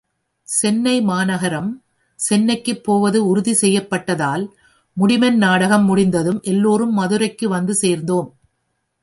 சென்னை 0.47 1.01
மாநகரம் 1.01 1.83
சென்னைக்குப் 2.19 2.83
போவது 2.83 3.27
உறுதி 3.27 3.53
செய்யப்பட்டதால் 3.61 4.45
முடிமன் 4.97 5.37
நாடகம் 5.37 5.85
முடிந்ததும் 5.85 6.41
எல்லோரும் 6.41 6.93
மதுரைக்கு 6.93 7.49
வந்து 7.49 7.75
சேர்ந்தோம். 7.75 8.29